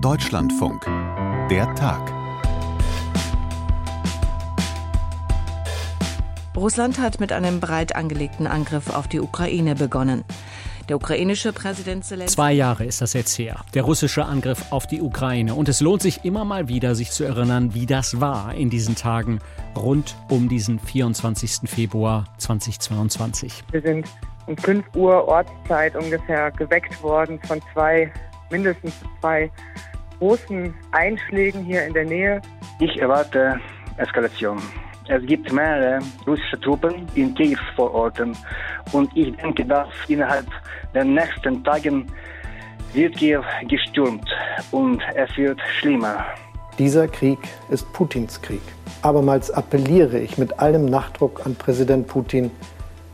[0.00, 0.84] Deutschlandfunk.
[1.50, 2.12] Der Tag.
[6.56, 10.24] Russland hat mit einem breit angelegten Angriff auf die Ukraine begonnen.
[10.88, 12.36] Der ukrainische Präsident Zelensky.
[12.36, 13.64] Zwei Jahre ist das jetzt her.
[13.74, 15.54] Der russische Angriff auf die Ukraine.
[15.56, 18.94] Und es lohnt sich immer mal wieder, sich zu erinnern, wie das war in diesen
[18.94, 19.40] Tagen
[19.76, 21.68] rund um diesen 24.
[21.68, 23.64] Februar 2022.
[23.72, 24.06] Wir sind
[24.46, 28.12] um 5 Uhr Ortszeit ungefähr geweckt worden von zwei,
[28.50, 29.50] mindestens zwei
[30.18, 32.42] großen Einschlägen hier in der Nähe.
[32.80, 33.60] Ich erwarte
[33.96, 34.58] Eskalation.
[35.08, 38.20] Es gibt mehrere russische Truppen in Kiew vor Ort
[38.92, 40.46] und ich denke, dass innerhalb
[40.94, 42.06] der nächsten Tagen
[42.92, 44.28] wird Kiew gestürmt
[44.70, 46.26] und es wird schlimmer.
[46.78, 47.38] Dieser Krieg
[47.70, 48.60] ist Putins Krieg.
[49.02, 52.50] Abermals appelliere ich mit allem Nachdruck an Präsident Putin,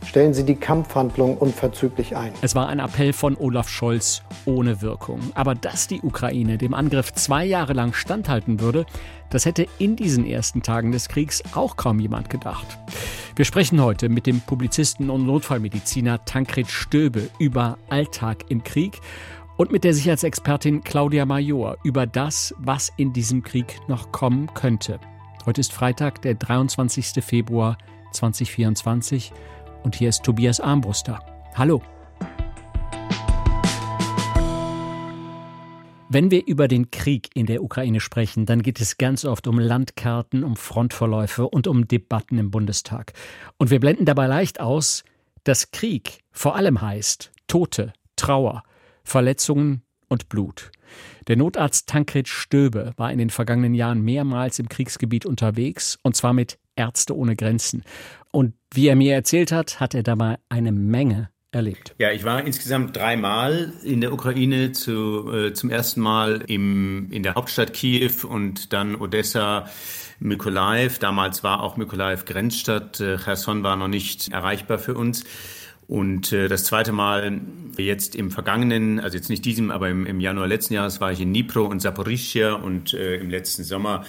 [0.05, 2.31] stellen Sie die Kampfhandlungen unverzüglich ein.
[2.41, 5.19] Es war ein Appell von Olaf Scholz ohne Wirkung.
[5.33, 8.85] Aber dass die Ukraine dem Angriff zwei Jahre lang standhalten würde,
[9.29, 12.65] das hätte in diesen ersten Tagen des Kriegs auch kaum jemand gedacht.
[13.35, 19.01] Wir sprechen heute mit dem Publizisten und Notfallmediziner Tankred Stöbe über Alltag im Krieg
[19.57, 24.99] und mit der Sicherheitsexpertin Claudia Major über das, was in diesem Krieg noch kommen könnte.
[25.45, 27.23] Heute ist Freitag, der 23.
[27.23, 27.77] Februar
[28.13, 29.33] 2024
[29.85, 31.19] und hier ist Tobias Armbruster.
[31.53, 31.81] Hallo.
[36.09, 39.59] Wenn wir über den Krieg in der Ukraine sprechen, dann geht es ganz oft um
[39.59, 43.13] Landkarten, um Frontverläufe und um Debatten im Bundestag.
[43.57, 45.03] Und wir blenden dabei leicht aus,
[45.43, 48.63] dass Krieg vor allem heißt Tote, Trauer,
[49.03, 50.71] Verletzungen und Blut.
[51.27, 56.33] Der Notarzt Tankred Stöbe war in den vergangenen Jahren mehrmals im Kriegsgebiet unterwegs, und zwar
[56.33, 57.83] mit Ärzte ohne Grenzen.
[58.31, 61.95] Und wie er mir erzählt hat, hat er dabei eine Menge erlebt.
[61.97, 67.23] Ja, ich war insgesamt dreimal in der Ukraine, zu, äh, zum ersten Mal im, in
[67.23, 69.69] der Hauptstadt Kiew und dann Odessa,
[70.19, 70.99] Mykolaiv.
[70.99, 72.99] Damals war auch Mykolaiv Grenzstadt.
[72.99, 75.23] Äh, Cherson war noch nicht erreichbar für uns.
[75.87, 77.41] Und äh, das zweite Mal
[77.77, 81.21] jetzt im vergangenen, also jetzt nicht diesem, aber im, im Januar letzten Jahres war ich
[81.21, 84.03] in Dnipro und Saporischia und äh, im letzten Sommer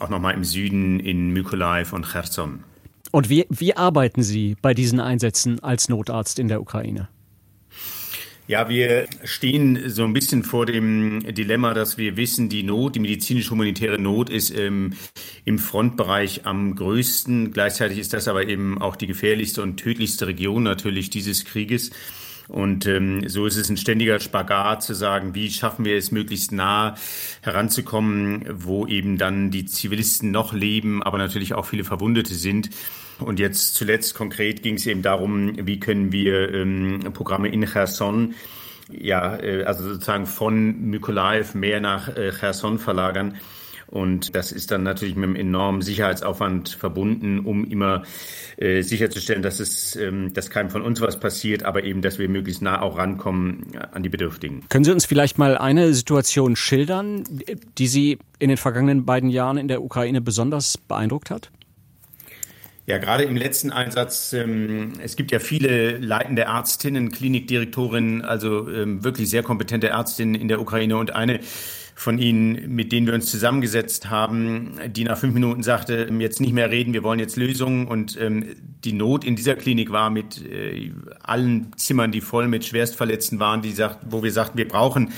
[0.00, 2.64] auch nochmal im Süden in Mykolaiv und Cherson.
[3.10, 7.08] Und wie, wie arbeiten Sie bei diesen Einsätzen als Notarzt in der Ukraine?
[8.48, 13.00] Ja, wir stehen so ein bisschen vor dem Dilemma, dass wir wissen, die Not, die
[13.00, 14.94] medizinisch-humanitäre Not ist ähm,
[15.44, 17.52] im Frontbereich am größten.
[17.52, 21.90] Gleichzeitig ist das aber eben auch die gefährlichste und tödlichste Region natürlich dieses Krieges.
[22.48, 26.50] Und ähm, so ist es ein ständiger Spagat zu sagen, wie schaffen wir es möglichst
[26.50, 26.94] nah
[27.42, 32.70] heranzukommen, wo eben dann die Zivilisten noch leben, aber natürlich auch viele Verwundete sind.
[33.18, 38.34] Und jetzt zuletzt konkret ging es eben darum, wie können wir ähm, Programme in Cherson
[38.90, 43.36] ja, äh, also sozusagen von Mykolaiv mehr nach äh, Cherson verlagern.
[43.86, 48.02] Und das ist dann natürlich mit einem enormen Sicherheitsaufwand verbunden, um immer
[48.58, 52.28] äh, sicherzustellen, dass es, ähm, dass keinem von uns was passiert, aber eben, dass wir
[52.28, 54.64] möglichst nah auch rankommen äh, an die Bedürftigen.
[54.68, 57.24] Können Sie uns vielleicht mal eine Situation schildern,
[57.78, 61.50] die Sie in den vergangenen beiden Jahren in der Ukraine besonders beeindruckt hat?
[62.88, 69.04] Ja, gerade im letzten Einsatz, ähm, es gibt ja viele leitende Ärztinnen, Klinikdirektorinnen, also ähm,
[69.04, 71.40] wirklich sehr kompetente Ärztinnen in der Ukraine und eine
[71.94, 76.40] von Ihnen, mit denen wir uns zusammengesetzt haben, die nach fünf Minuten sagte, ähm, jetzt
[76.40, 77.88] nicht mehr reden, wir wollen jetzt Lösungen.
[77.88, 80.90] Und ähm, die Not in dieser Klinik war mit äh,
[81.22, 85.12] allen Zimmern, die voll mit Schwerstverletzten waren, die sagt, wo wir sagten, wir brauchen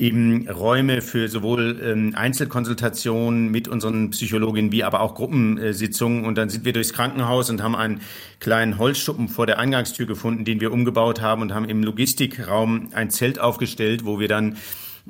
[0.00, 6.24] eben Räume für sowohl ähm, Einzelkonsultationen mit unseren Psychologinnen wie aber auch Gruppensitzungen.
[6.24, 8.00] Und dann sind wir durchs Krankenhaus und haben einen
[8.40, 13.10] kleinen Holzschuppen vor der Eingangstür gefunden, den wir umgebaut haben und haben im Logistikraum ein
[13.10, 14.56] Zelt aufgestellt, wo wir dann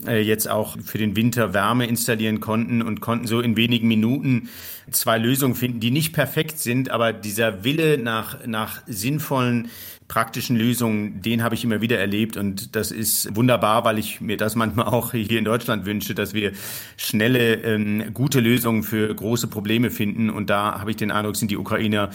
[0.07, 4.49] jetzt auch für den Winter Wärme installieren konnten und konnten so in wenigen Minuten
[4.91, 9.71] zwei Lösungen finden, die nicht perfekt sind, aber dieser Wille nach, nach sinnvollen
[10.09, 14.37] praktischen Lösungen, den habe ich immer wieder erlebt und das ist wunderbar, weil ich mir
[14.37, 16.51] das manchmal auch hier in Deutschland wünsche, dass wir
[16.97, 21.53] schnelle, ähm, gute Lösungen für große Probleme finden und da habe ich den Eindruck, sind
[21.53, 22.11] die Ukrainer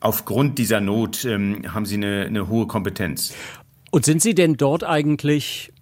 [0.00, 3.32] aufgrund dieser Not, ähm, haben sie eine, eine hohe Kompetenz.
[3.92, 5.72] Und sind Sie denn dort eigentlich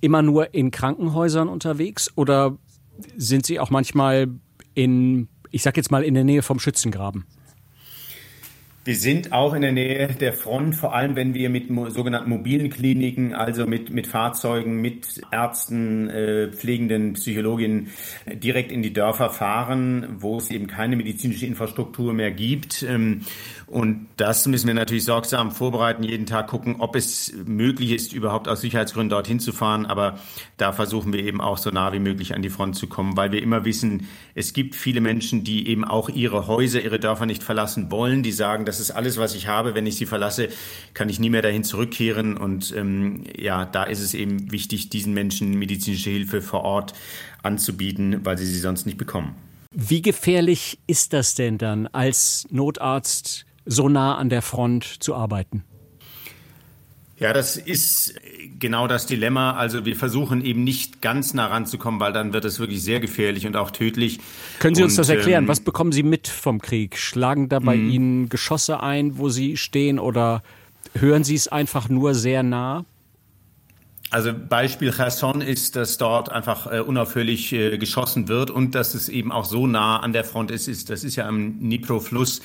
[0.00, 2.56] immer nur in Krankenhäusern unterwegs oder
[3.16, 4.28] sind Sie auch manchmal
[4.74, 7.26] in, ich sag jetzt mal, in der Nähe vom Schützengraben?
[8.88, 12.70] Wir sind auch in der Nähe der Front, vor allem wenn wir mit sogenannten mobilen
[12.70, 17.88] Kliniken, also mit, mit Fahrzeugen, mit Ärzten, äh, Pflegenden, Psychologinnen
[18.26, 22.82] direkt in die Dörfer fahren, wo es eben keine medizinische Infrastruktur mehr gibt.
[22.82, 23.26] Ähm,
[23.66, 28.48] und das müssen wir natürlich sorgsam vorbereiten, jeden Tag gucken, ob es möglich ist, überhaupt
[28.48, 29.84] aus Sicherheitsgründen dorthin zu fahren.
[29.84, 30.18] Aber
[30.56, 33.30] da versuchen wir eben auch so nah wie möglich an die Front zu kommen, weil
[33.30, 37.42] wir immer wissen, es gibt viele Menschen, die eben auch ihre Häuser, ihre Dörfer nicht
[37.42, 39.74] verlassen wollen, die sagen, das ist alles, was ich habe.
[39.74, 40.48] Wenn ich sie verlasse,
[40.94, 42.36] kann ich nie mehr dahin zurückkehren.
[42.36, 46.94] Und ähm, ja, da ist es eben wichtig, diesen Menschen medizinische Hilfe vor Ort
[47.42, 49.34] anzubieten, weil sie sie sonst nicht bekommen.
[49.74, 55.64] Wie gefährlich ist das denn dann als Notarzt so nah an der Front zu arbeiten?
[57.20, 58.14] Ja, das ist
[58.60, 59.52] genau das Dilemma.
[59.52, 63.46] Also wir versuchen eben nicht ganz nah ranzukommen, weil dann wird es wirklich sehr gefährlich
[63.46, 64.20] und auch tödlich.
[64.60, 65.44] Können Sie uns und, das erklären?
[65.44, 66.96] Ähm, Was bekommen Sie mit vom Krieg?
[66.96, 67.90] Schlagen da bei mhm.
[67.90, 70.42] Ihnen Geschosse ein, wo Sie stehen oder
[70.94, 72.84] hören Sie es einfach nur sehr nah?
[74.10, 79.10] Also Beispiel Cherson ist, dass dort einfach äh, unaufhörlich äh, geschossen wird und dass es
[79.10, 80.66] eben auch so nah an der Front ist.
[80.66, 82.40] ist das ist ja am Dnipro-Fluss,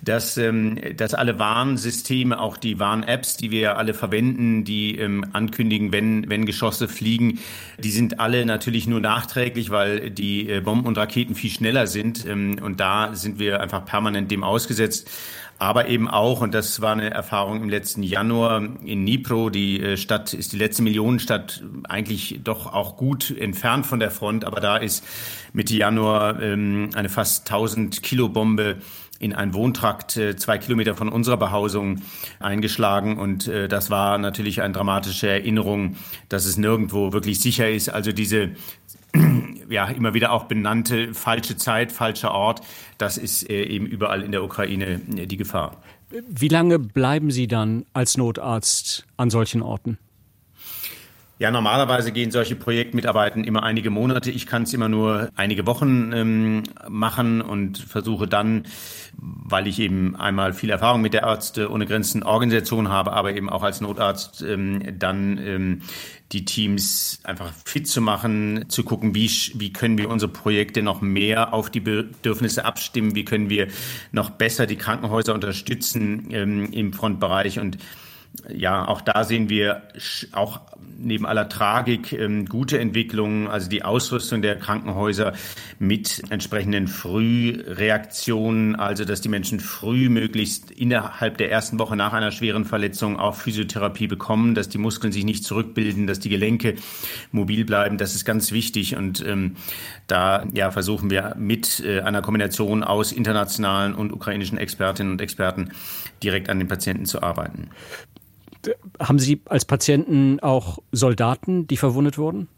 [0.00, 5.90] dass, ähm, dass alle Warnsysteme, auch die Warn-Apps, die wir alle verwenden, die ähm, ankündigen,
[5.90, 7.40] wenn, wenn Geschosse fliegen,
[7.78, 12.24] die sind alle natürlich nur nachträglich, weil die äh, Bomben und Raketen viel schneller sind.
[12.26, 15.10] Ähm, und da sind wir einfach permanent dem ausgesetzt
[15.58, 19.96] aber eben auch, und das war eine Erfahrung im letzten Januar in Dnipro, die äh,
[19.96, 24.76] Stadt ist die letzte Millionenstadt, eigentlich doch auch gut entfernt von der Front, aber da
[24.76, 25.04] ist
[25.52, 28.76] Mitte Januar ähm, eine fast 1000 Kilo Bombe
[29.18, 32.02] in einen Wohntrakt äh, zwei Kilometer von unserer Behausung
[32.38, 33.18] eingeschlagen.
[33.18, 35.96] Und äh, das war natürlich eine dramatische Erinnerung,
[36.28, 37.88] dass es nirgendwo wirklich sicher ist.
[37.88, 38.50] Also diese
[39.68, 42.62] ja, immer wieder auch benannte falsche Zeit, falscher Ort,
[42.98, 45.76] das ist äh, eben überall in der Ukraine äh, die Gefahr.
[46.10, 49.98] Wie lange bleiben Sie dann als Notarzt an solchen Orten?
[51.40, 54.32] Ja, normalerweise gehen solche Projektmitarbeiten immer einige Monate.
[54.32, 58.64] Ich kann es immer nur einige Wochen ähm, machen und versuche dann,
[59.16, 63.48] weil ich eben einmal viel Erfahrung mit der Ärzte ohne Grenzen Organisation habe, aber eben
[63.48, 65.82] auch als Notarzt ähm, dann ähm,
[66.32, 71.02] die Teams einfach fit zu machen, zu gucken, wie, wie können wir unsere Projekte noch
[71.02, 73.68] mehr auf die Bedürfnisse abstimmen, wie können wir
[74.10, 77.78] noch besser die Krankenhäuser unterstützen ähm, im Frontbereich und
[78.48, 79.82] ja, auch da sehen wir
[80.32, 80.60] auch
[80.96, 85.32] neben aller Tragik ähm, gute Entwicklungen, also die Ausrüstung der Krankenhäuser
[85.78, 92.32] mit entsprechenden Frühreaktionen, also dass die Menschen früh möglichst innerhalb der ersten Woche nach einer
[92.32, 96.74] schweren Verletzung auch Physiotherapie bekommen, dass die Muskeln sich nicht zurückbilden, dass die Gelenke
[97.30, 97.98] mobil bleiben.
[97.98, 99.56] Das ist ganz wichtig und ähm,
[100.06, 105.70] da ja, versuchen wir mit äh, einer Kombination aus internationalen und ukrainischen Expertinnen und Experten
[106.22, 107.70] direkt an den Patienten zu arbeiten.
[108.98, 112.48] Haben Sie als Patienten auch Soldaten, die verwundet wurden?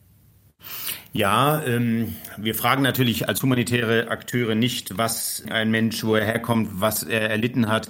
[1.12, 6.68] Ja, ähm, wir fragen natürlich als humanitäre Akteure nicht, was ein Mensch, wo er herkommt,
[6.80, 7.88] was er erlitten hat.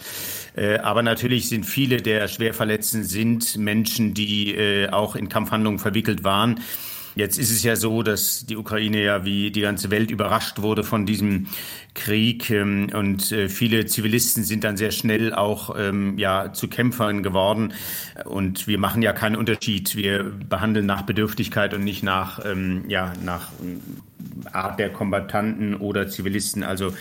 [0.57, 6.25] Äh, aber natürlich sind viele der Schwerverletzten sind Menschen, die äh, auch in Kampfhandlungen verwickelt
[6.25, 6.61] waren.
[7.21, 10.85] Jetzt ist es ja so, dass die Ukraine ja wie die ganze Welt überrascht wurde
[10.85, 11.49] von diesem
[11.95, 17.23] Krieg ähm, und äh, viele Zivilisten sind dann sehr schnell auch ähm, ja zu Kämpfern
[17.23, 17.75] geworden
[18.25, 19.97] und wir machen ja keinen Unterschied.
[19.97, 23.49] Wir behandeln nach Bedürftigkeit und nicht nach ähm, ja nach
[24.51, 26.63] Art der Kombattanten oder Zivilisten.
[26.63, 26.95] Also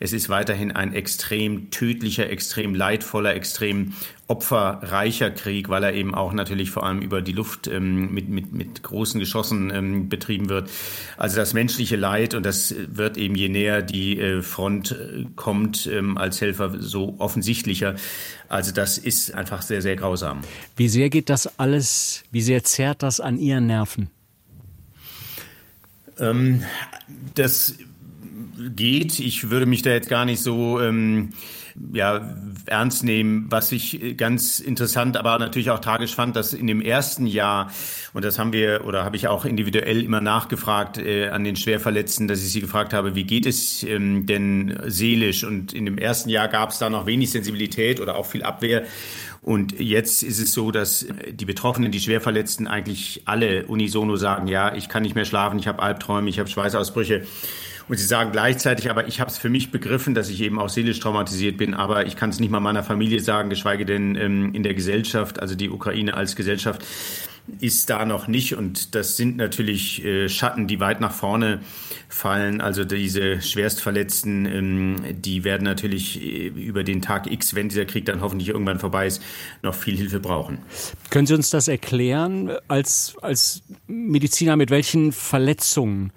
[0.00, 3.94] es ist weiterhin ein extrem tödlicher, extrem leidvoller, extrem
[4.26, 8.52] opferreicher Krieg, weil er eben auch natürlich vor allem über die Luft ähm, mit, mit,
[8.52, 10.70] mit großen Geschossen ähm, betrieben wird.
[11.16, 15.86] Also das menschliche Leid und das wird eben je näher die äh, Front äh, kommt
[15.86, 17.96] ähm, als Helfer so offensichtlicher.
[18.48, 20.40] Also das ist einfach sehr, sehr grausam.
[20.76, 24.10] Wie sehr geht das alles, wie sehr zerrt das an Ihren Nerven?
[26.18, 26.62] Ähm,
[27.34, 27.74] das
[28.74, 29.18] geht.
[29.18, 31.30] Ich würde mich da jetzt gar nicht so ähm,
[31.92, 32.34] ja,
[32.66, 33.46] ernst nehmen.
[33.50, 37.70] Was ich ganz interessant, aber natürlich auch tragisch fand, dass in dem ersten Jahr,
[38.12, 42.28] und das haben wir oder habe ich auch individuell immer nachgefragt äh, an den Schwerverletzten,
[42.28, 45.44] dass ich sie gefragt habe, wie geht es ähm, denn seelisch?
[45.44, 48.84] Und in dem ersten Jahr gab es da noch wenig Sensibilität oder auch viel Abwehr.
[49.42, 54.74] Und jetzt ist es so, dass die Betroffenen, die Schwerverletzten eigentlich alle unisono sagen, ja,
[54.74, 57.26] ich kann nicht mehr schlafen, ich habe Albträume, ich habe Schweißausbrüche.
[57.88, 60.70] Und sie sagen gleichzeitig, aber ich habe es für mich begriffen, dass ich eben auch
[60.70, 64.54] seelisch traumatisiert bin aber ich kann es nicht mal meiner Familie sagen, geschweige denn ähm,
[64.54, 66.84] in der Gesellschaft, also die Ukraine als Gesellschaft
[67.60, 68.56] ist da noch nicht.
[68.56, 71.60] Und das sind natürlich äh, Schatten, die weit nach vorne
[72.08, 72.62] fallen.
[72.62, 78.06] Also diese Schwerstverletzten, ähm, die werden natürlich äh, über den Tag X, wenn dieser Krieg
[78.06, 79.22] dann hoffentlich irgendwann vorbei ist,
[79.62, 80.58] noch viel Hilfe brauchen.
[81.10, 86.12] Können Sie uns das erklären als, als Mediziner, mit welchen Verletzungen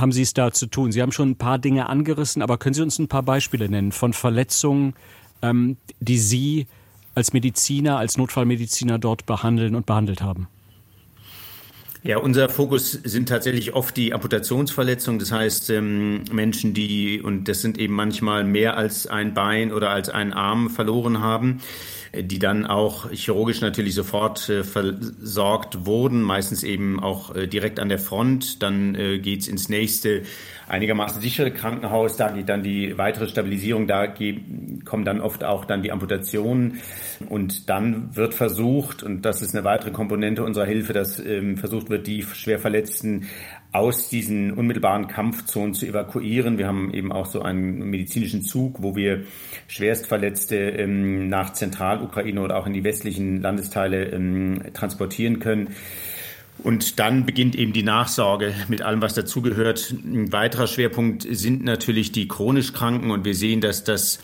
[0.00, 0.92] haben Sie es da zu tun?
[0.92, 3.92] Sie haben schon ein paar Dinge angerissen, aber können Sie uns ein paar Beispiele nennen
[3.92, 4.94] von Verletzungen,
[5.42, 6.66] ähm, die Sie
[7.14, 10.48] als Mediziner, als Notfallmediziner dort behandeln und behandelt haben?
[12.06, 15.18] Ja, unser Fokus sind tatsächlich oft die Amputationsverletzungen.
[15.18, 19.90] Das heißt, ähm, Menschen, die, und das sind eben manchmal mehr als ein Bein oder
[19.90, 21.62] als einen Arm verloren haben,
[22.14, 27.88] die dann auch chirurgisch natürlich sofort äh, versorgt wurden, meistens eben auch äh, direkt an
[27.88, 28.62] der Front.
[28.62, 30.22] Dann äh, geht's ins nächste
[30.68, 34.06] einigermaßen sichere Krankenhaus, da geht dann die weitere Stabilisierung, da
[34.84, 36.80] kommen dann oft auch dann die Amputationen
[37.28, 41.88] und dann wird versucht, und das ist eine weitere Komponente unserer Hilfe, dass ähm, versucht
[41.90, 43.26] wird, die schwer Verletzten
[43.72, 46.56] aus diesen unmittelbaren Kampfzonen zu evakuieren.
[46.56, 49.24] Wir haben eben auch so einen medizinischen Zug, wo wir
[49.68, 55.74] Schwerstverletzte ähm, nach Zentralukraine oder auch in die westlichen Landesteile ähm, transportieren können.
[56.58, 59.90] Und dann beginnt eben die Nachsorge mit allem, was dazugehört.
[60.04, 64.18] Ein weiterer Schwerpunkt sind natürlich die chronisch Kranken und wir sehen, dass das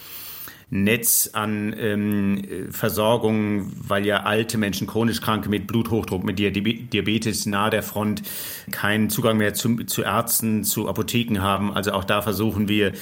[0.74, 7.68] Netz an ähm, Versorgung, weil ja alte Menschen, chronisch Kranke mit Bluthochdruck, mit Diabetes nahe
[7.68, 8.22] der Front
[8.70, 11.74] keinen Zugang mehr zu, zu Ärzten, zu Apotheken haben.
[11.74, 12.92] Also auch da versuchen wir,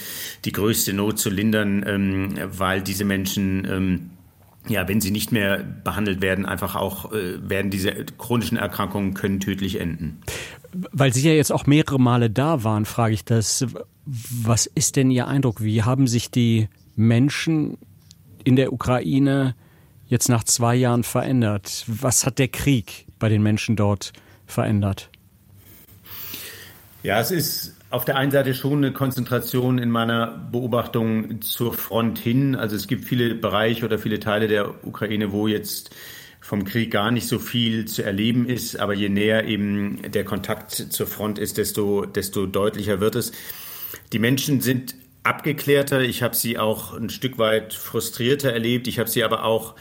[0.45, 4.11] die größte Not zu lindern, ähm, weil diese Menschen ähm,
[4.69, 9.41] ja, wenn sie nicht mehr behandelt werden, einfach auch äh, werden diese chronischen Erkrankungen können
[9.41, 10.21] tödlich enden.
[10.73, 13.67] Weil Sie ja jetzt auch mehrere Male da waren, frage ich das.
[14.05, 15.63] Was ist denn Ihr Eindruck?
[15.63, 17.79] Wie haben sich die Menschen
[18.45, 19.55] in der Ukraine
[20.07, 21.85] jetzt nach zwei Jahren verändert?
[21.87, 24.13] Was hat der Krieg bei den Menschen dort
[24.47, 25.10] verändert?
[27.03, 32.19] Ja, es ist auf der einen Seite schon eine Konzentration in meiner Beobachtung zur Front
[32.19, 32.55] hin.
[32.55, 35.91] Also es gibt viele Bereiche oder viele Teile der Ukraine, wo jetzt
[36.41, 38.79] vom Krieg gar nicht so viel zu erleben ist.
[38.79, 43.33] Aber je näher eben der Kontakt zur Front ist, desto, desto deutlicher wird es.
[44.13, 46.03] Die Menschen sind abgeklärter.
[46.03, 48.87] Ich habe sie auch ein Stück weit frustrierter erlebt.
[48.89, 49.75] Ich habe sie aber auch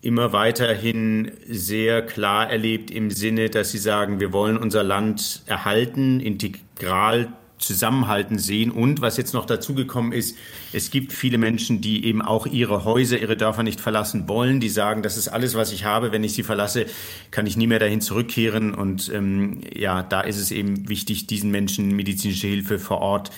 [0.00, 6.20] immer weiterhin sehr klar erlebt im Sinne, dass sie sagen, wir wollen unser Land erhalten,
[6.20, 8.70] integral zusammenhalten sehen.
[8.70, 10.36] Und was jetzt noch dazugekommen ist,
[10.72, 14.60] es gibt viele Menschen, die eben auch ihre Häuser, ihre Dörfer nicht verlassen wollen.
[14.60, 16.12] Die sagen, das ist alles, was ich habe.
[16.12, 16.86] Wenn ich sie verlasse,
[17.30, 18.74] kann ich nie mehr dahin zurückkehren.
[18.74, 23.30] Und ähm, ja, da ist es eben wichtig, diesen Menschen medizinische Hilfe vor Ort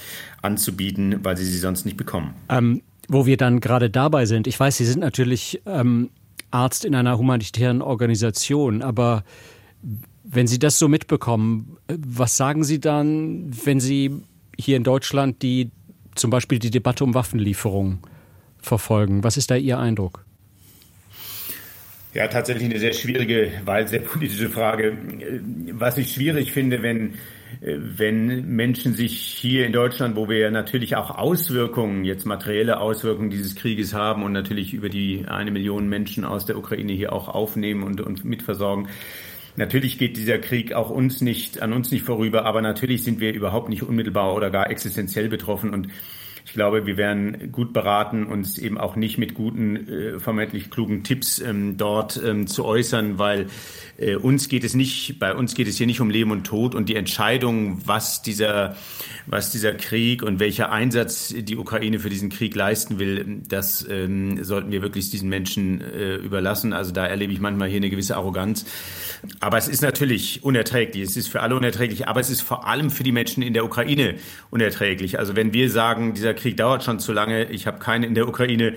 [0.43, 2.35] anzubieten, weil sie sie sonst nicht bekommen.
[2.49, 6.11] Ähm, wo wir dann gerade dabei sind, ich weiß, Sie sind natürlich ähm,
[6.51, 9.25] Arzt in einer humanitären Organisation, aber
[10.25, 14.23] wenn Sie das so mitbekommen, was sagen Sie dann, wenn Sie
[14.59, 15.71] hier in Deutschland die
[16.15, 18.01] zum Beispiel die Debatte um Waffenlieferungen
[18.61, 19.25] verfolgen?
[19.25, 20.25] Was ist da Ihr Eindruck?
[22.13, 24.99] Ja, tatsächlich eine sehr schwierige, weil sehr politische Frage.
[25.73, 27.15] Was ich schwierig finde, wenn
[27.61, 33.31] wenn Menschen sich hier in Deutschland, wo wir ja natürlich auch Auswirkungen, jetzt materielle Auswirkungen
[33.31, 37.29] dieses Krieges haben und natürlich über die eine Million Menschen aus der Ukraine hier auch
[37.29, 38.89] aufnehmen und, und mitversorgen,
[39.57, 43.35] Natürlich geht dieser Krieg auch uns nicht, an uns nicht vorüber, aber natürlich sind wir
[43.35, 45.89] überhaupt nicht unmittelbar oder gar existenziell betroffen und
[46.51, 51.05] ich glaube, wir wären gut beraten, uns eben auch nicht mit guten, äh, vermeintlich klugen
[51.05, 53.47] Tipps ähm, dort ähm, zu äußern, weil
[53.99, 56.75] äh, uns geht es nicht, bei uns geht es hier nicht um Leben und Tod
[56.75, 58.75] und die Entscheidung, was dieser,
[59.27, 64.43] was dieser Krieg und welcher Einsatz die Ukraine für diesen Krieg leisten will, das ähm,
[64.43, 66.73] sollten wir wirklich diesen Menschen äh, überlassen.
[66.73, 68.65] Also da erlebe ich manchmal hier eine gewisse Arroganz.
[69.39, 71.05] Aber es ist natürlich unerträglich.
[71.05, 73.65] Es ist für alle unerträglich, aber es ist vor allem für die Menschen in der
[73.65, 74.17] Ukraine
[74.51, 75.19] unerträglich.
[75.19, 78.29] Also wenn wir sagen, dieser Krieg dauert schon zu lange, ich habe keinen in der
[78.29, 78.75] Ukraine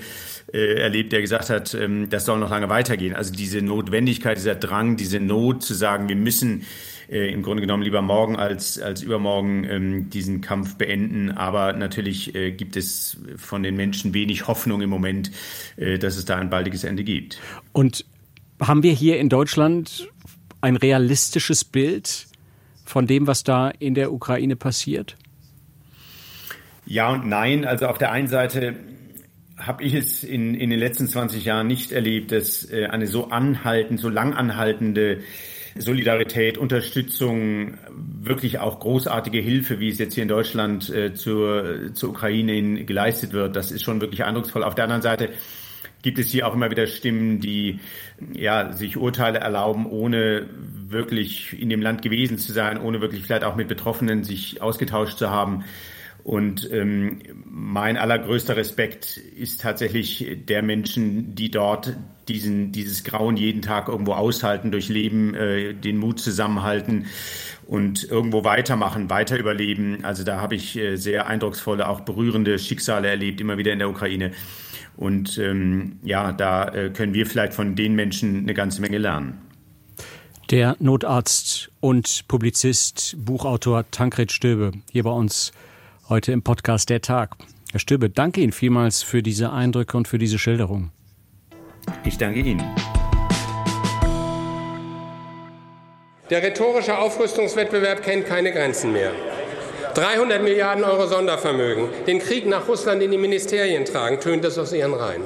[0.53, 3.15] äh, erlebt, der gesagt hat, ähm, das soll noch lange weitergehen.
[3.15, 6.65] Also diese Notwendigkeit, dieser Drang, diese Not zu sagen, wir müssen
[7.09, 11.31] äh, im Grunde genommen lieber morgen als, als übermorgen ähm, diesen Kampf beenden.
[11.31, 15.31] Aber natürlich äh, gibt es von den Menschen wenig Hoffnung im Moment,
[15.77, 17.39] äh, dass es da ein baldiges Ende gibt.
[17.71, 18.05] Und
[18.59, 20.09] haben wir hier in Deutschland
[20.61, 22.27] ein realistisches Bild
[22.85, 25.15] von dem, was da in der Ukraine passiert?
[26.85, 27.65] Ja und nein.
[27.65, 28.75] Also auf der einen Seite
[29.57, 33.29] habe ich es in, in den letzten 20 Jahren nicht erlebt, dass äh, eine so
[33.29, 35.19] anhaltend, so lang anhaltende
[35.75, 42.09] Solidarität, Unterstützung, wirklich auch großartige Hilfe, wie es jetzt hier in Deutschland äh, zur, zur
[42.11, 43.55] Ukraine geleistet wird.
[43.55, 44.63] Das ist schon wirklich eindrucksvoll.
[44.63, 45.29] Auf der anderen Seite
[46.03, 47.79] gibt es hier auch immer wieder Stimmen, die
[48.33, 50.47] ja, sich Urteile erlauben, ohne
[50.87, 55.17] wirklich in dem Land gewesen zu sein, ohne wirklich vielleicht auch mit Betroffenen sich ausgetauscht
[55.17, 55.63] zu haben.
[56.23, 61.97] Und ähm, mein allergrößter Respekt ist tatsächlich der Menschen, die dort
[62.29, 67.07] diesen, dieses Grauen jeden Tag irgendwo aushalten, durchleben, äh, den Mut zusammenhalten
[67.67, 70.05] und irgendwo weitermachen, weiter überleben.
[70.05, 73.89] Also da habe ich äh, sehr eindrucksvolle, auch berührende Schicksale erlebt, immer wieder in der
[73.89, 74.31] Ukraine.
[74.95, 79.41] Und ähm, ja, da äh, können wir vielleicht von den Menschen eine ganze Menge lernen.
[80.51, 85.51] Der Notarzt und Publizist, Buchautor Tankred Stöbe hier bei uns
[86.09, 87.35] heute im Podcast Der Tag.
[87.71, 90.91] Herr Stöbe, danke Ihnen vielmals für diese Eindrücke und für diese Schilderung.
[92.03, 92.63] Ich danke Ihnen.
[96.29, 99.11] Der rhetorische Aufrüstungswettbewerb kennt keine Grenzen mehr.
[99.93, 104.73] 300 Milliarden Euro Sondervermögen, den Krieg nach Russland in die Ministerien tragen, tönt es aus
[104.73, 105.21] ihren Reihen.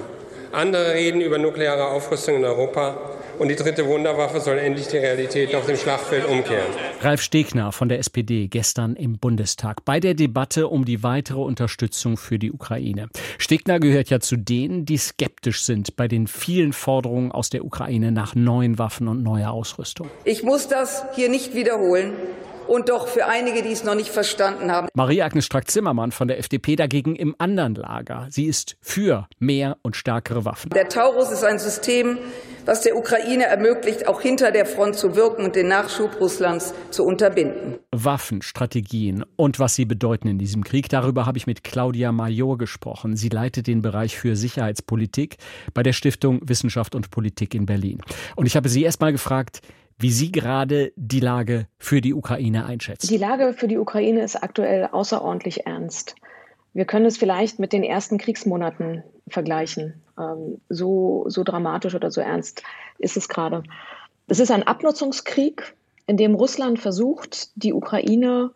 [0.52, 2.98] Andere reden über nukleare Aufrüstung in Europa.
[3.40, 6.66] Und die dritte Wunderwaffe soll endlich die Realität auf dem Schlachtfeld umkehren.
[7.02, 12.18] Ralf Stegner von der SPD gestern im Bundestag bei der Debatte um die weitere Unterstützung
[12.18, 13.10] für die Ukraine.
[13.38, 18.12] Stegner gehört ja zu denen, die skeptisch sind bei den vielen Forderungen aus der Ukraine
[18.12, 20.10] nach neuen Waffen und neuer Ausrüstung.
[20.24, 22.14] Ich muss das hier nicht wiederholen
[22.68, 24.88] und doch für einige, die es noch nicht verstanden haben.
[24.94, 28.28] Marie-Agnes Strack-Zimmermann von der FDP dagegen im anderen Lager.
[28.30, 30.70] Sie ist für mehr und stärkere Waffen.
[30.72, 32.18] Der Taurus ist ein System,
[32.68, 37.06] was der Ukraine ermöglicht, auch hinter der Front zu wirken und den Nachschub Russlands zu
[37.06, 37.80] unterbinden.
[37.92, 42.58] Waffen, Strategien und was sie bedeuten in diesem Krieg, darüber habe ich mit Claudia Major
[42.58, 43.16] gesprochen.
[43.16, 45.38] Sie leitet den Bereich für Sicherheitspolitik
[45.74, 48.02] bei der Stiftung Wissenschaft und Politik in Berlin.
[48.36, 49.62] Und ich habe sie erst mal gefragt,
[50.00, 53.08] wie Sie gerade die Lage für die Ukraine einschätzen.
[53.08, 56.16] Die Lage für die Ukraine ist aktuell außerordentlich ernst.
[56.74, 60.02] Wir können es vielleicht mit den ersten Kriegsmonaten vergleichen.
[60.20, 62.64] Ähm, so, so dramatisch oder so ernst
[63.00, 63.64] ist es gerade.
[64.28, 68.52] Es ist ein Abnutzungskrieg, in dem Russland versucht, die Ukraine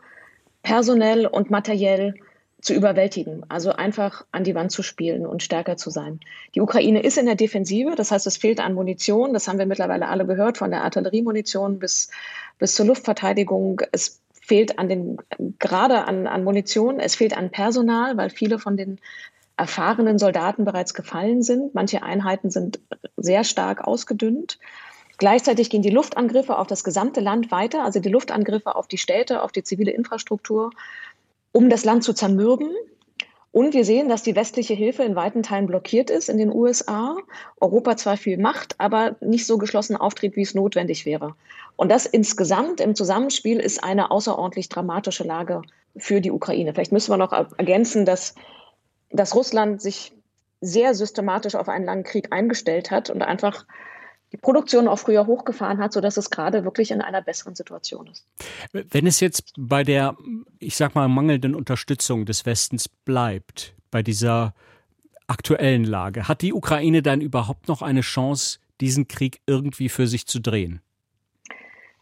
[0.63, 2.15] personell und materiell
[2.61, 6.19] zu überwältigen, also einfach an die Wand zu spielen und stärker zu sein.
[6.53, 9.65] Die Ukraine ist in der Defensive, das heißt, es fehlt an Munition, das haben wir
[9.65, 12.11] mittlerweile alle gehört, von der Artilleriemunition bis,
[12.59, 13.81] bis zur Luftverteidigung.
[13.91, 15.17] Es fehlt an den,
[15.59, 18.99] gerade an, an Munition, es fehlt an Personal, weil viele von den
[19.55, 21.73] erfahrenen Soldaten bereits gefallen sind.
[21.73, 22.81] Manche Einheiten sind
[23.15, 24.59] sehr stark ausgedünnt.
[25.17, 29.41] Gleichzeitig gehen die Luftangriffe auf das gesamte Land weiter, also die Luftangriffe auf die Städte,
[29.41, 30.71] auf die zivile Infrastruktur
[31.53, 32.71] um das Land zu zermürben.
[33.53, 37.15] Und wir sehen, dass die westliche Hilfe in weiten Teilen blockiert ist in den USA.
[37.61, 41.35] Europa zwar viel macht, aber nicht so geschlossen auftritt, wie es notwendig wäre.
[41.81, 45.63] Und das insgesamt im Zusammenspiel ist eine außerordentlich dramatische Lage
[45.97, 46.75] für die Ukraine.
[46.75, 48.35] Vielleicht müssen wir noch ergänzen, dass,
[49.09, 50.13] dass Russland sich
[50.61, 53.65] sehr systematisch auf einen langen Krieg eingestellt hat und einfach
[54.31, 58.27] die Produktion auch früher hochgefahren hat, sodass es gerade wirklich in einer besseren Situation ist.
[58.73, 60.15] Wenn es jetzt bei der,
[60.59, 64.53] ich sag mal, mangelnden Unterstützung des Westens bleibt, bei dieser
[65.25, 70.27] aktuellen Lage, hat die Ukraine dann überhaupt noch eine Chance, diesen Krieg irgendwie für sich
[70.27, 70.79] zu drehen?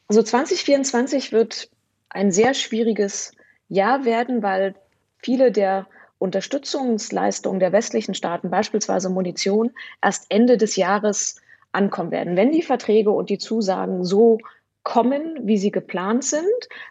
[0.10, 1.70] Also 2024 wird
[2.10, 3.32] ein sehr schwieriges
[3.68, 4.74] Jahr werden, weil
[5.20, 5.86] viele der
[6.18, 11.40] Unterstützungsleistungen der westlichen Staaten, beispielsweise Munition, erst Ende des Jahres
[11.74, 12.36] ankommen werden.
[12.36, 14.40] Wenn die Verträge und die Zusagen so
[14.82, 16.42] kommen, wie sie geplant sind,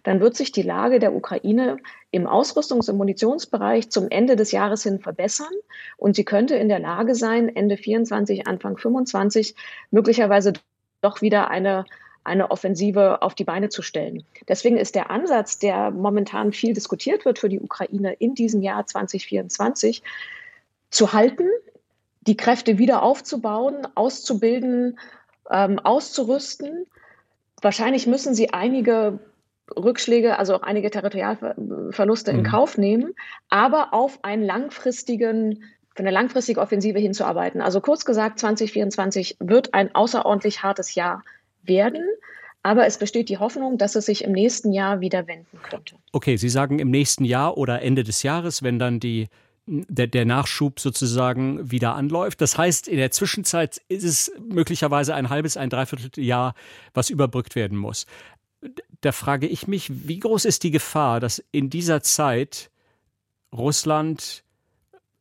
[0.04, 1.78] dann wird sich die Lage der Ukraine
[2.12, 5.52] im Ausrüstungs- und Munitionsbereich zum Ende des Jahres hin verbessern
[5.96, 9.56] und sie könnte in der Lage sein, Ende 24, Anfang 25
[9.90, 10.52] möglicherweise
[11.00, 11.84] doch wieder eine
[12.28, 14.24] eine Offensive auf die Beine zu stellen.
[14.46, 18.86] Deswegen ist der Ansatz, der momentan viel diskutiert wird für die Ukraine in diesem Jahr
[18.86, 20.02] 2024,
[20.90, 21.48] zu halten,
[22.22, 24.98] die Kräfte wieder aufzubauen, auszubilden,
[25.50, 26.86] ähm, auszurüsten.
[27.60, 29.18] Wahrscheinlich müssen sie einige
[29.76, 32.38] Rückschläge, also auch einige Territorialverluste mhm.
[32.38, 33.14] in Kauf nehmen,
[33.48, 35.62] aber auf einen langfristigen
[35.98, 37.60] für eine langfristige Offensive hinzuarbeiten.
[37.60, 41.24] Also kurz gesagt, 2024 wird ein außerordentlich hartes Jahr
[41.68, 42.04] werden.
[42.62, 45.94] Aber es besteht die Hoffnung, dass es sich im nächsten Jahr wieder wenden könnte.
[46.12, 49.28] Okay, Sie sagen im nächsten Jahr oder Ende des Jahres, wenn dann die
[49.68, 52.40] der, der Nachschub sozusagen wieder anläuft.
[52.40, 56.54] Das heißt, in der Zwischenzeit ist es möglicherweise ein halbes, ein Dreivierteljahr,
[56.94, 58.06] was überbrückt werden muss.
[59.02, 62.70] Da frage ich mich, wie groß ist die Gefahr, dass in dieser Zeit
[63.52, 64.42] Russland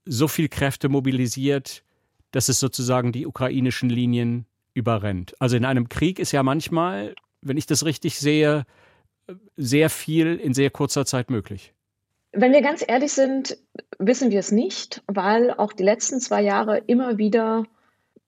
[0.05, 1.83] so viel Kräfte mobilisiert,
[2.31, 4.45] dass es sozusagen die ukrainischen Linien
[4.77, 5.35] überrennt?
[5.39, 8.65] Also in einem Krieg ist ja manchmal wenn ich das richtig sehe,
[9.55, 11.73] sehr viel in sehr kurzer Zeit möglich.
[12.31, 13.57] Wenn wir ganz ehrlich sind,
[13.99, 17.65] wissen wir es nicht, weil auch die letzten zwei Jahre immer wieder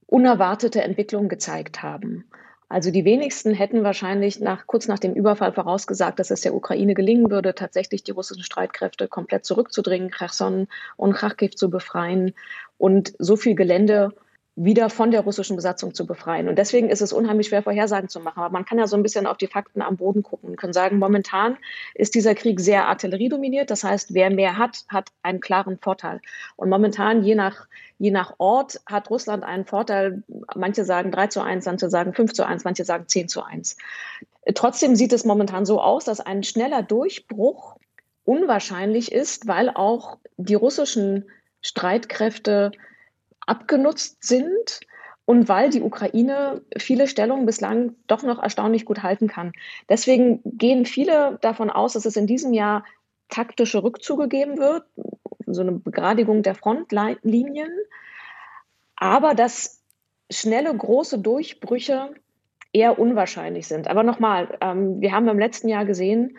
[0.08, 2.26] unerwartete Entwicklungen gezeigt haben.
[2.70, 6.94] Also die wenigsten hätten wahrscheinlich nach, kurz nach dem Überfall vorausgesagt, dass es der Ukraine
[6.94, 12.34] gelingen würde, tatsächlich die russischen Streitkräfte komplett zurückzudringen, Cherson und Kharkiv zu befreien
[12.78, 14.14] und so viel Gelände
[14.62, 16.50] wieder von der russischen Besatzung zu befreien.
[16.50, 18.44] Und deswegen ist es unheimlich schwer, Vorhersagen zu machen.
[18.44, 20.74] Aber man kann ja so ein bisschen auf die Fakten am Boden gucken und kann
[20.74, 21.58] sagen, momentan
[21.96, 23.72] ist dieser Krieg sehr artilleriedominiert.
[23.72, 26.20] Das heißt, wer mehr hat, hat einen klaren Vorteil.
[26.58, 27.68] Und momentan, je nach,
[28.00, 30.24] je nach Ort, hat Russland einen Vorteil.
[30.54, 33.78] Manche sagen 3 zu 1, manche sagen 5 zu 1, manche sagen 10 zu 1.
[34.56, 37.78] Trotzdem sieht es momentan so aus, dass ein schneller Durchbruch
[38.26, 41.30] unwahrscheinlich ist, weil auch die russischen
[41.62, 42.72] Streitkräfte
[43.50, 44.80] abgenutzt sind
[45.26, 49.52] und weil die Ukraine viele Stellungen bislang doch noch erstaunlich gut halten kann.
[49.90, 52.84] Deswegen gehen viele davon aus, dass es in diesem Jahr
[53.30, 54.86] taktische Rückzüge geben wird,
[55.46, 57.70] so eine Begradigung der Frontlinien,
[58.96, 59.84] aber dass
[60.32, 62.14] schnelle, große Durchbrüche
[62.74, 63.88] eher unwahrscheinlich sind.
[63.88, 66.38] Aber nochmal, ähm, wir haben im letzten Jahr gesehen,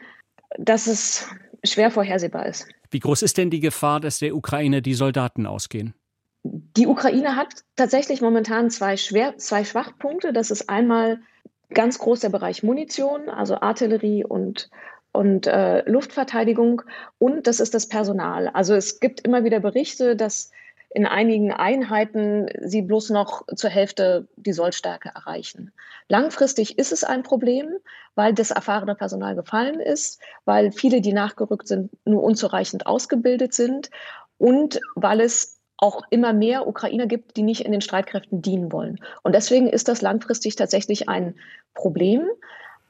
[0.58, 1.28] dass es
[1.64, 2.68] schwer vorhersehbar ist.
[2.90, 5.94] Wie groß ist denn die Gefahr, dass der Ukraine die Soldaten ausgehen?
[6.42, 10.32] Die Ukraine hat tatsächlich momentan zwei, Schwer zwei Schwachpunkte.
[10.32, 11.20] Das ist einmal
[11.68, 14.70] ganz groß der Bereich Munition, also Artillerie und,
[15.12, 16.82] und äh, Luftverteidigung.
[17.18, 18.48] Und das ist das Personal.
[18.48, 20.50] Also es gibt immer wieder Berichte, dass
[20.92, 25.72] in einigen Einheiten sie bloß noch zur Hälfte die Sollstärke erreichen.
[26.08, 27.68] Langfristig ist es ein Problem,
[28.16, 33.90] weil das erfahrene Personal gefallen ist, weil viele, die nachgerückt sind, nur unzureichend ausgebildet sind
[34.36, 39.00] und weil es auch immer mehr Ukrainer gibt, die nicht in den Streitkräften dienen wollen.
[39.22, 41.34] Und deswegen ist das langfristig tatsächlich ein
[41.74, 42.28] Problem.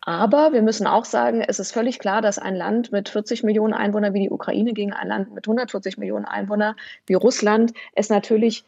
[0.02, 3.74] Aber wir müssen auch sagen, es ist völlig klar, dass ein Land mit 40 Millionen
[3.74, 6.74] Einwohnern wie die Ukraine gegen ein Land mit 140 Millionen Einwohnern
[7.06, 8.64] wie Russland es natürlich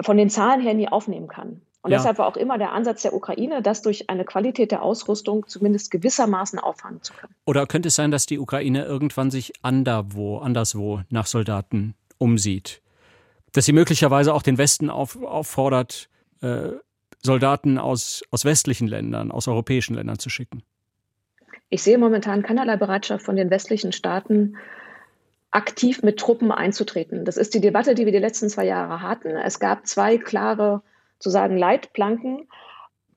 [0.00, 1.62] von den Zahlen her nie aufnehmen kann.
[1.82, 1.98] Und ja.
[1.98, 5.90] deshalb war auch immer der Ansatz der Ukraine, das durch eine Qualität der Ausrüstung zumindest
[5.90, 7.34] gewissermaßen auffangen zu können.
[7.44, 12.80] Oder könnte es sein, dass die Ukraine irgendwann sich anderwo, anderswo nach Soldaten umsieht?
[13.54, 16.10] Dass sie möglicherweise auch den Westen auf, auffordert,
[16.42, 16.72] äh,
[17.22, 20.62] Soldaten aus, aus westlichen Ländern, aus europäischen Ländern zu schicken?
[21.70, 24.56] Ich sehe momentan keinerlei Bereitschaft von den westlichen Staaten,
[25.50, 27.24] aktiv mit Truppen einzutreten.
[27.24, 29.28] Das ist die Debatte, die wir die letzten zwei Jahre hatten.
[29.36, 30.82] Es gab zwei klare,
[31.20, 32.48] zu sagen, Leitplanken,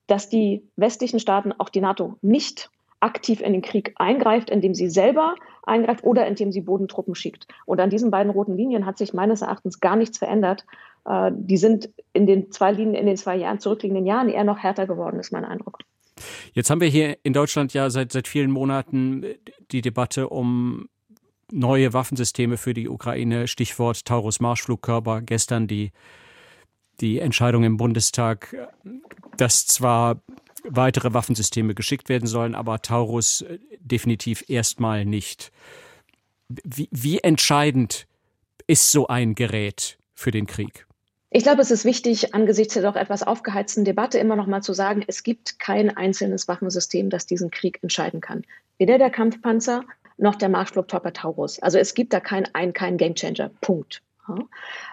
[0.05, 2.69] dass die westlichen Staaten, auch die NATO, nicht
[2.99, 5.35] aktiv in den Krieg eingreift, indem sie selber
[5.67, 7.47] eingreift oder indem sie Bodentruppen schickt.
[7.65, 10.65] Und an diesen beiden roten Linien hat sich meines Erachtens gar nichts verändert.
[11.05, 14.59] Äh, die sind in den zwei Linien, in den zwei Jahren, zurückliegenden Jahren eher noch
[14.59, 15.79] härter geworden, ist mein Eindruck.
[16.53, 19.25] Jetzt haben wir hier in Deutschland ja seit, seit vielen Monaten
[19.71, 20.87] die Debatte um
[21.51, 23.47] neue Waffensysteme für die Ukraine.
[23.47, 25.21] Stichwort Taurus Marschflugkörper.
[25.21, 25.91] Gestern die,
[26.99, 28.55] die Entscheidung im Bundestag,
[29.37, 30.21] dass zwar
[30.69, 35.51] weitere Waffensysteme geschickt werden sollen, aber Taurus äh, definitiv erstmal nicht.
[36.47, 38.07] Wie, wie entscheidend
[38.67, 40.85] ist so ein Gerät für den Krieg?
[41.29, 44.73] Ich glaube, es ist wichtig, angesichts der doch etwas aufgeheizten Debatte immer noch mal zu
[44.73, 48.43] sagen, es gibt kein einzelnes Waffensystem, das diesen Krieg entscheiden kann.
[48.77, 49.83] Weder der Kampfpanzer
[50.17, 51.59] noch der Marschflugkörper Taurus.
[51.59, 53.51] Also es gibt da kein, ein, kein Gamechanger.
[53.61, 54.01] Punkt.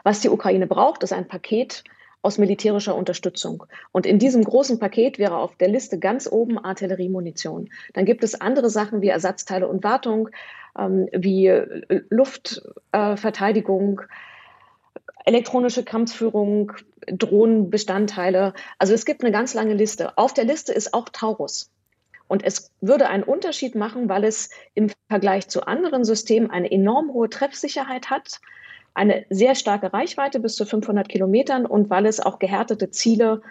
[0.02, 1.84] Was die Ukraine braucht, ist ein Paket
[2.24, 3.64] aus militärischer Unterstützung.
[3.92, 7.68] Und in diesem großen Paket wäre auf der Liste ganz oben Artilleriemunition.
[7.92, 10.30] Dann gibt es andere Sachen wie Ersatzteile und Wartung,
[10.78, 14.04] ähm, wie äh, Luftverteidigung, äh,
[15.26, 16.72] elektronische Kampfführung,
[17.06, 18.54] Drohnenbestandteile.
[18.78, 20.16] Also es gibt eine ganz lange Liste.
[20.16, 21.70] Auf der Liste ist auch Taurus.
[22.26, 27.12] Und es würde einen Unterschied machen, weil es im Vergleich zu anderen Systemen eine enorm
[27.12, 28.40] hohe Treffsicherheit hat,
[28.94, 33.42] eine sehr starke Reichweite bis zu 500 Kilometern und weil es auch gehärtete Ziele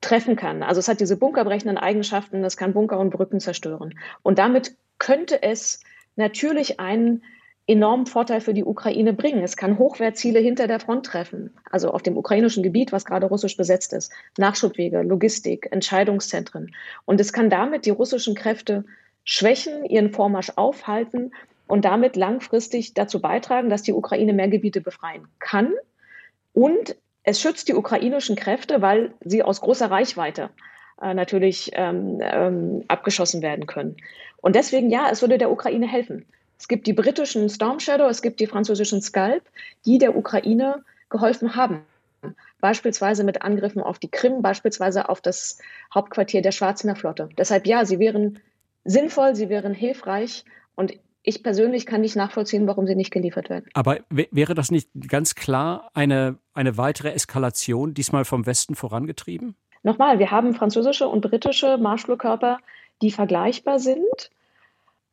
[0.00, 0.62] treffen kann.
[0.62, 3.98] Also es hat diese bunkerbrechenden Eigenschaften, es kann Bunker und Brücken zerstören.
[4.22, 5.82] Und damit könnte es
[6.14, 7.22] natürlich einen
[7.66, 9.42] enormen Vorteil für die Ukraine bringen.
[9.42, 13.56] Es kann Hochwertziele hinter der Front treffen, also auf dem ukrainischen Gebiet, was gerade russisch
[13.56, 16.74] besetzt ist, Nachschubwege, Logistik, Entscheidungszentren.
[17.04, 18.84] Und es kann damit die russischen Kräfte
[19.24, 21.32] schwächen, ihren Vormarsch aufhalten
[21.66, 25.72] und damit langfristig dazu beitragen, dass die Ukraine mehr Gebiete befreien kann.
[26.52, 30.50] Und es schützt die ukrainischen Kräfte, weil sie aus großer Reichweite
[31.02, 33.96] äh, natürlich ähm, ähm, abgeschossen werden können.
[34.38, 36.24] Und deswegen, ja, es würde der Ukraine helfen.
[36.58, 39.42] Es gibt die britischen Storm Shadow, es gibt die französischen Scalp,
[39.84, 41.82] die der Ukraine geholfen haben.
[42.60, 45.58] beispielsweise mit Angriffen auf die Krim, beispielsweise auf das
[45.94, 47.28] Hauptquartier der Schwarzmeerflotte.
[47.36, 48.40] Deshalb ja, sie wären
[48.84, 50.94] sinnvoll, sie wären hilfreich und
[51.26, 53.66] ich persönlich kann nicht nachvollziehen, warum sie nicht geliefert werden.
[53.74, 59.56] Aber wäre das nicht ganz klar eine, eine weitere Eskalation, diesmal vom Westen vorangetrieben?
[59.82, 62.58] Nochmal, wir haben französische und britische Marschflugkörper,
[63.02, 64.30] die vergleichbar sind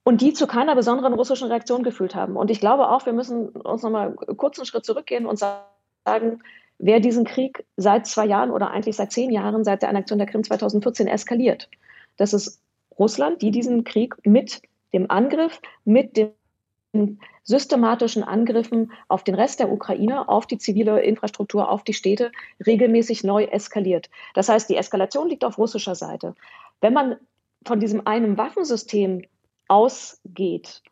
[0.03, 2.35] und die zu keiner besonderen russischen Reaktion gefühlt haben.
[2.35, 6.43] Und ich glaube auch, wir müssen uns nochmal kurz einen Schritt zurückgehen und sagen,
[6.77, 10.27] wer diesen Krieg seit zwei Jahren oder eigentlich seit zehn Jahren, seit der Annexion der
[10.27, 11.69] Krim 2014 eskaliert.
[12.17, 12.61] Das ist
[12.99, 14.61] Russland, die diesen Krieg mit
[14.93, 21.69] dem Angriff, mit den systematischen Angriffen auf den Rest der Ukraine, auf die zivile Infrastruktur,
[21.69, 22.31] auf die Städte
[22.65, 24.09] regelmäßig neu eskaliert.
[24.33, 26.35] Das heißt, die Eskalation liegt auf russischer Seite.
[26.81, 27.17] Wenn man
[27.65, 29.23] von diesem einen Waffensystem
[29.67, 30.83] ausgeht,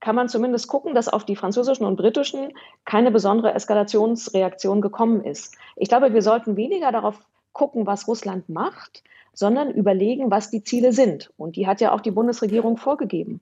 [0.00, 2.52] kann man zumindest gucken, dass auf die französischen und britischen
[2.86, 5.56] keine besondere Eskalationsreaktion gekommen ist.
[5.76, 7.20] Ich glaube, wir sollten weniger darauf
[7.52, 11.32] gucken, was Russland macht, sondern überlegen, was die Ziele sind.
[11.36, 13.40] Und die hat ja auch die Bundesregierung vorgegeben.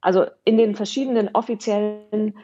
[0.00, 2.36] Also in den verschiedenen offiziellen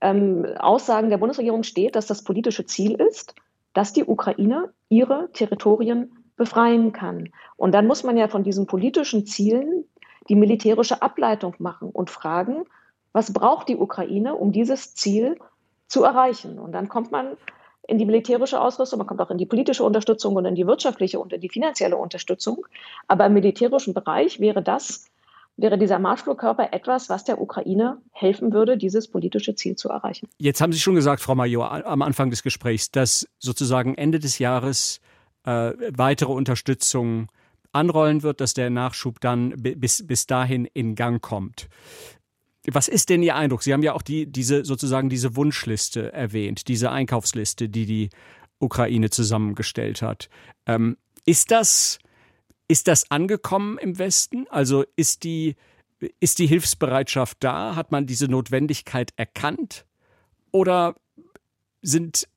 [0.00, 3.34] ähm, Aussagen der Bundesregierung steht, dass das politische Ziel ist,
[3.72, 7.30] dass die Ukraine ihre Territorien befreien kann.
[7.56, 9.84] Und dann muss man ja von diesen politischen Zielen
[10.28, 12.64] die militärische Ableitung machen und fragen,
[13.12, 15.38] was braucht die Ukraine, um dieses Ziel
[15.86, 16.58] zu erreichen?
[16.58, 17.36] Und dann kommt man
[17.88, 21.18] in die militärische Ausrüstung, man kommt auch in die politische Unterstützung und in die wirtschaftliche
[21.18, 22.66] und in die finanzielle Unterstützung.
[23.08, 25.06] Aber im militärischen Bereich wäre das,
[25.56, 30.28] wäre dieser Marschflugkörper etwas, was der Ukraine helfen würde, dieses politische Ziel zu erreichen.
[30.38, 34.38] Jetzt haben Sie schon gesagt, Frau Major, am Anfang des Gesprächs, dass sozusagen Ende des
[34.38, 35.00] Jahres
[35.44, 37.28] äh, weitere Unterstützung
[37.72, 41.68] anrollen wird, dass der Nachschub dann bis, bis dahin in Gang kommt.
[42.70, 43.62] Was ist denn Ihr Eindruck?
[43.62, 48.10] Sie haben ja auch die, diese sozusagen diese Wunschliste erwähnt, diese Einkaufsliste, die die
[48.58, 50.28] Ukraine zusammengestellt hat.
[50.66, 51.98] Ähm, ist das
[52.68, 54.46] ist das angekommen im Westen?
[54.50, 55.56] Also ist die
[56.20, 57.74] ist die Hilfsbereitschaft da?
[57.74, 59.86] Hat man diese Notwendigkeit erkannt?
[60.52, 60.94] Oder
[61.82, 62.28] sind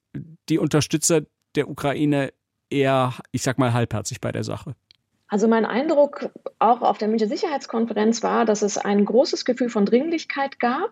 [0.50, 1.22] die Unterstützer
[1.56, 2.34] der Ukraine
[2.70, 4.76] eher, ich sag mal, halbherzig bei der Sache?
[5.32, 9.86] Also mein Eindruck auch auf der Münchner Sicherheitskonferenz war, dass es ein großes Gefühl von
[9.86, 10.92] Dringlichkeit gab,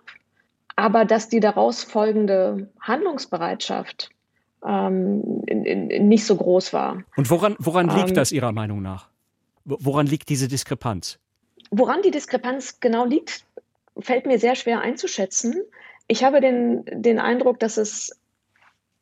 [0.78, 4.12] aber dass die daraus folgende Handlungsbereitschaft
[4.66, 7.04] ähm, in, in, nicht so groß war.
[7.18, 9.10] Und woran, woran liegt ähm, das Ihrer Meinung nach?
[9.66, 11.20] Woran liegt diese Diskrepanz?
[11.70, 13.44] Woran die Diskrepanz genau liegt,
[14.00, 15.54] fällt mir sehr schwer einzuschätzen.
[16.08, 18.18] Ich habe den, den Eindruck, dass es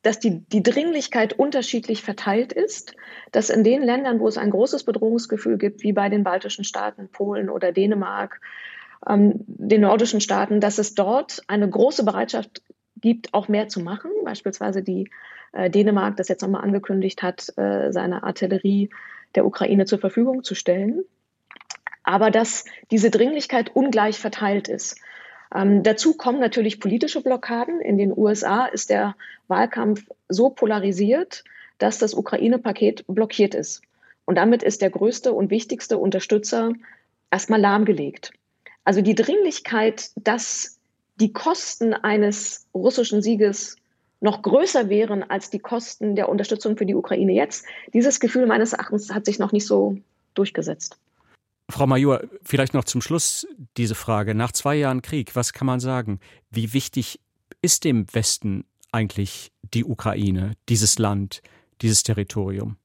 [0.08, 2.96] dass die, die Dringlichkeit unterschiedlich verteilt ist,
[3.34, 7.10] dass in den Ländern, wo es ein großes Bedrohungsgefühl gibt, wie bei den baltischen Staaten,
[7.10, 8.40] Polen oder Dänemark,
[9.06, 12.62] ähm, den nordischen Staaten, dass es dort eine große Bereitschaft
[12.96, 14.10] gibt, auch mehr zu machen.
[14.24, 15.10] Beispielsweise die
[15.52, 18.90] äh, Dänemark, das jetzt nochmal angekündigt hat, äh, seine Artillerie
[19.36, 21.04] der Ukraine zur Verfügung zu stellen.
[22.04, 25.02] Aber dass diese Dringlichkeit ungleich verteilt ist.
[25.54, 27.82] Ähm, dazu kommen natürlich politische Blockaden.
[27.82, 29.16] In den USA ist der
[29.48, 31.44] Wahlkampf so polarisiert,
[31.78, 33.82] dass das Ukraine-Paket blockiert ist.
[34.26, 36.74] Und damit ist der größte und wichtigste Unterstützer
[37.32, 38.32] erstmal lahmgelegt.
[38.84, 40.80] Also die Dringlichkeit, dass
[41.16, 43.78] die Kosten eines russischen Sieges
[44.20, 48.74] noch größer wären als die Kosten der Unterstützung für die Ukraine jetzt, dieses Gefühl meines
[48.74, 49.98] Erachtens hat sich noch nicht so
[50.34, 50.98] durchgesetzt.
[51.70, 54.34] Frau Major, vielleicht noch zum Schluss diese Frage.
[54.34, 56.20] Nach zwei Jahren Krieg, was kann man sagen?
[56.50, 57.20] Wie wichtig
[57.62, 61.42] ist dem Westen eigentlich die Ukraine, dieses Land,
[61.82, 62.78] dieses Territorium?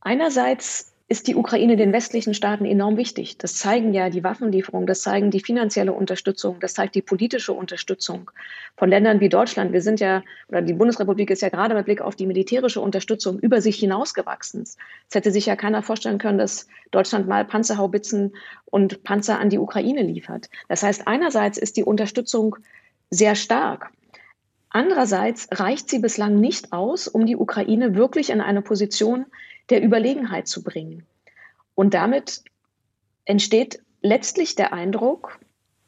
[0.00, 3.38] Einerseits ist die Ukraine den westlichen Staaten enorm wichtig.
[3.38, 8.32] Das zeigen ja die Waffenlieferungen, das zeigen die finanzielle Unterstützung, das zeigt die politische Unterstützung
[8.76, 9.72] von Ländern wie Deutschland.
[9.72, 13.38] Wir sind ja, oder die Bundesrepublik ist ja gerade mit Blick auf die militärische Unterstützung
[13.38, 14.62] über sich hinausgewachsen.
[14.62, 19.58] Es hätte sich ja keiner vorstellen können, dass Deutschland mal Panzerhaubitzen und Panzer an die
[19.58, 20.50] Ukraine liefert.
[20.68, 22.56] Das heißt, einerseits ist die Unterstützung
[23.10, 23.92] sehr stark.
[24.70, 29.26] Andererseits reicht sie bislang nicht aus, um die Ukraine wirklich in eine Position
[29.70, 31.06] der Überlegenheit zu bringen.
[31.74, 32.42] Und damit
[33.24, 35.38] entsteht letztlich der Eindruck,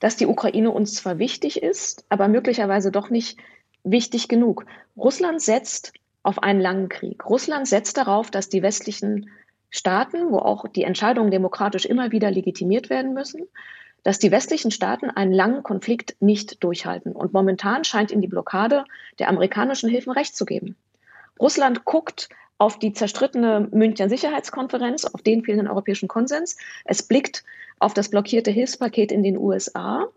[0.00, 3.38] dass die Ukraine uns zwar wichtig ist, aber möglicherweise doch nicht
[3.84, 4.66] wichtig genug.
[4.96, 7.24] Russland setzt auf einen langen Krieg.
[7.28, 9.30] Russland setzt darauf, dass die westlichen
[9.70, 13.42] Staaten, wo auch die Entscheidungen demokratisch immer wieder legitimiert werden müssen,
[14.02, 17.12] dass die westlichen Staaten einen langen Konflikt nicht durchhalten.
[17.12, 18.84] Und momentan scheint ihnen die Blockade
[19.18, 20.76] der amerikanischen Hilfen recht zu geben.
[21.40, 26.56] Russland guckt auf die zerstrittene Münchner Sicherheitskonferenz, auf den fehlenden europäischen Konsens.
[26.84, 27.44] Es blickt
[27.78, 30.08] auf das blockierte Hilfspaket in den USA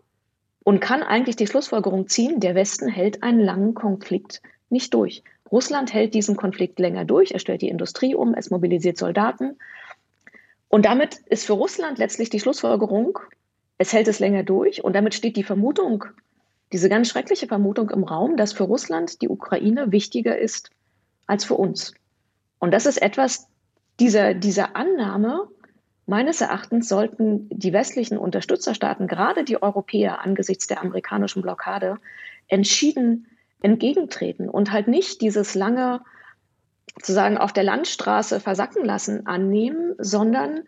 [0.64, 5.22] und kann eigentlich die Schlussfolgerung ziehen, der Westen hält einen langen Konflikt nicht durch.
[5.50, 9.58] Russland hält diesen Konflikt länger durch, er stellt die Industrie um, es mobilisiert Soldaten.
[10.68, 13.18] Und damit ist für Russland letztlich die Schlussfolgerung,
[13.78, 14.82] es hält es länger durch.
[14.82, 16.04] Und damit steht die Vermutung,
[16.72, 20.70] diese ganz schreckliche Vermutung im Raum, dass für Russland die Ukraine wichtiger ist
[21.26, 21.92] als für uns.
[22.62, 23.48] Und das ist etwas,
[23.98, 25.48] dieser, dieser Annahme,
[26.06, 31.96] meines Erachtens sollten die westlichen Unterstützerstaaten, gerade die Europäer angesichts der amerikanischen Blockade,
[32.46, 33.26] entschieden
[33.62, 36.02] entgegentreten und halt nicht dieses lange
[36.94, 40.60] sozusagen auf der Landstraße versacken lassen annehmen, sondern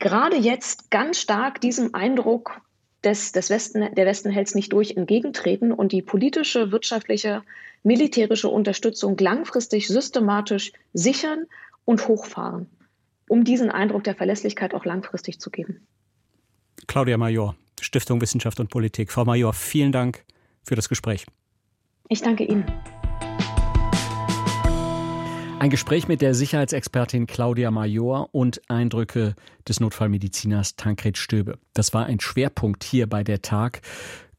[0.00, 2.60] gerade jetzt ganz stark diesem Eindruck
[3.04, 7.42] des, des Westen, der Westen hält es nicht durch, entgegentreten und die politische, wirtschaftliche,
[7.82, 11.46] militärische Unterstützung langfristig systematisch sichern
[11.84, 12.68] und hochfahren,
[13.28, 15.86] um diesen Eindruck der Verlässlichkeit auch langfristig zu geben.
[16.86, 19.10] Claudia Major, Stiftung Wissenschaft und Politik.
[19.10, 20.24] Frau Major, vielen Dank
[20.62, 21.26] für das Gespräch.
[22.08, 22.64] Ich danke Ihnen.
[25.60, 29.34] Ein Gespräch mit der Sicherheitsexpertin Claudia Major und Eindrücke
[29.68, 31.58] des Notfallmediziners Tankred Stöbe.
[31.74, 33.82] Das war ein Schwerpunkt hier bei der Tag,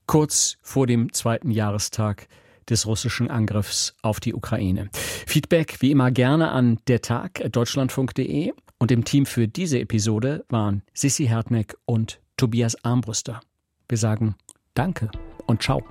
[0.08, 2.28] kurz vor dem zweiten Jahrestag
[2.68, 4.90] des russischen Angriffs auf die Ukraine.
[4.94, 10.82] Feedback wie immer gerne an der Tag deutschlandfunk.de und im Team für diese Episode waren
[10.96, 13.42] Sissi Hartneck und Tobias Armbrüster.
[13.88, 14.34] Wir sagen
[14.74, 15.12] Danke
[15.46, 15.84] und ciao.